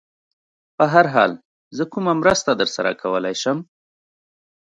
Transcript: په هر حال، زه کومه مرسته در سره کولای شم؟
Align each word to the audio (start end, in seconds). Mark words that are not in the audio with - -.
په 0.77 0.85
هر 0.93 1.05
حال، 1.13 1.31
زه 1.77 1.83
کومه 1.93 2.13
مرسته 2.21 2.51
در 2.59 2.69
سره 2.75 2.91
کولای 3.01 3.35
شم؟ 3.41 3.57